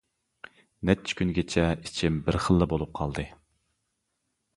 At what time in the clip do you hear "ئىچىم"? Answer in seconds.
1.73-2.17